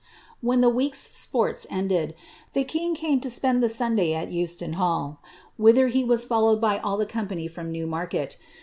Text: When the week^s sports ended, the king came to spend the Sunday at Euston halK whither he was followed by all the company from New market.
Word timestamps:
When 0.41 0.61
the 0.61 0.71
week^s 0.71 1.13
sports 1.13 1.67
ended, 1.69 2.15
the 2.53 2.63
king 2.63 2.95
came 2.95 3.21
to 3.21 3.29
spend 3.29 3.61
the 3.61 3.69
Sunday 3.69 4.15
at 4.15 4.31
Euston 4.31 4.73
halK 4.73 5.19
whither 5.57 5.89
he 5.89 6.03
was 6.03 6.25
followed 6.25 6.59
by 6.59 6.79
all 6.79 6.97
the 6.97 7.05
company 7.05 7.47
from 7.47 7.71
New 7.71 7.85
market. 7.85 8.37